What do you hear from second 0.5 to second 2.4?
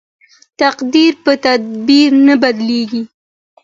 تقدیر په تدبیر نه